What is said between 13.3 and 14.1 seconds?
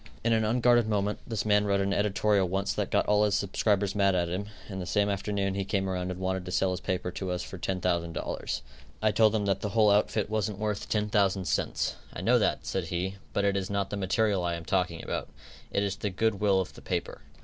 "but it is not the